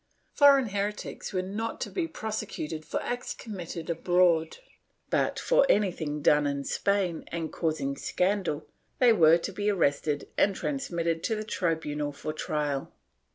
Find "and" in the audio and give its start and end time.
7.27-7.53, 10.39-10.55